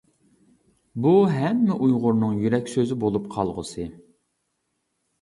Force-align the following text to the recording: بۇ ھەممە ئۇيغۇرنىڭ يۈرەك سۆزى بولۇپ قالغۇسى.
بۇ 1.05 1.11
ھەممە 1.33 1.77
ئۇيغۇرنىڭ 1.77 2.35
يۈرەك 2.47 2.75
سۆزى 2.75 3.01
بولۇپ 3.07 3.31
قالغۇسى. 3.39 3.89